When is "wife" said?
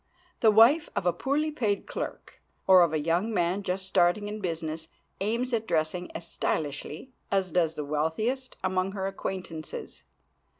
0.49-0.89